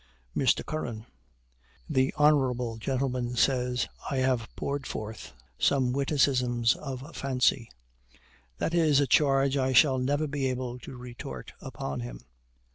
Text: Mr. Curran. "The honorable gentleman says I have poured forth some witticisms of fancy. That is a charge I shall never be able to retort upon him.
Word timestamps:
Mr. 0.35 0.65
Curran. 0.65 1.05
"The 1.87 2.11
honorable 2.17 2.75
gentleman 2.77 3.35
says 3.35 3.87
I 4.09 4.17
have 4.17 4.49
poured 4.55 4.87
forth 4.87 5.33
some 5.59 5.91
witticisms 5.93 6.75
of 6.75 7.15
fancy. 7.15 7.69
That 8.57 8.73
is 8.73 8.99
a 8.99 9.05
charge 9.05 9.57
I 9.57 9.73
shall 9.73 9.99
never 9.99 10.25
be 10.25 10.47
able 10.47 10.79
to 10.79 10.97
retort 10.97 11.53
upon 11.61 11.99
him. 11.99 12.21